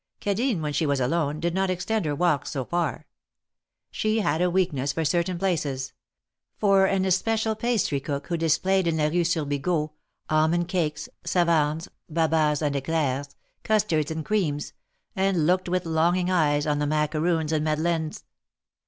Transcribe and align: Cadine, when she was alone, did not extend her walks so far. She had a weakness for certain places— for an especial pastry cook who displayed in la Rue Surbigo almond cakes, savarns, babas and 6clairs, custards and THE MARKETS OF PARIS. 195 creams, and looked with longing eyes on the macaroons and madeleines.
Cadine, 0.19 0.61
when 0.63 0.73
she 0.73 0.87
was 0.87 0.99
alone, 0.99 1.39
did 1.39 1.53
not 1.53 1.69
extend 1.69 2.05
her 2.05 2.15
walks 2.15 2.49
so 2.49 2.65
far. 2.65 3.05
She 3.91 4.21
had 4.21 4.41
a 4.41 4.49
weakness 4.49 4.93
for 4.93 5.05
certain 5.05 5.37
places— 5.37 5.93
for 6.57 6.87
an 6.87 7.05
especial 7.05 7.53
pastry 7.53 7.99
cook 7.99 8.25
who 8.25 8.35
displayed 8.35 8.87
in 8.87 8.97
la 8.97 9.09
Rue 9.09 9.23
Surbigo 9.23 9.91
almond 10.27 10.67
cakes, 10.67 11.07
savarns, 11.23 11.87
babas 12.09 12.63
and 12.63 12.73
6clairs, 12.73 13.35
custards 13.63 14.09
and 14.09 14.25
THE 14.25 14.31
MARKETS 14.33 14.69
OF 14.71 14.73
PARIS. 14.73 14.73
195 14.73 14.73
creams, 14.73 14.73
and 15.37 15.45
looked 15.45 15.69
with 15.69 15.85
longing 15.85 16.31
eyes 16.31 16.65
on 16.65 16.79
the 16.79 16.87
macaroons 16.87 17.51
and 17.51 17.63
madeleines. 17.63 18.23